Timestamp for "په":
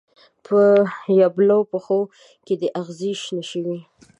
0.45-0.59